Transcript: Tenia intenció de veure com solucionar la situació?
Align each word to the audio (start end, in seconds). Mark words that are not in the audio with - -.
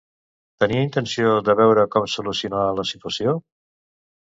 Tenia 0.63 0.79
intenció 0.85 1.35
de 1.51 1.55
veure 1.61 1.85
com 1.97 2.09
solucionar 2.15 2.65
la 2.81 2.89
situació? 2.95 3.39